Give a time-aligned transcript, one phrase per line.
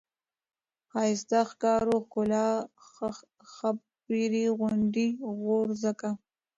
[0.91, 2.47] ښايسته، ښارو، ښکلا،
[3.53, 5.09] ښاپيرۍ، غونډۍ،
[5.41, 6.09] غورځکه،